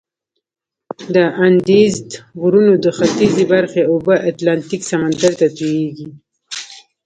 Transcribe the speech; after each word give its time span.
د 1.13 1.15
اندیزد 1.45 2.09
غرونو 2.41 2.73
د 2.83 2.85
ختیځي 2.97 3.45
برخې 3.53 3.81
اوبه 3.93 4.15
اتلانتیک 4.29 4.81
سمندر 4.91 5.31
ته 5.39 5.47
تویږي. 5.57 6.09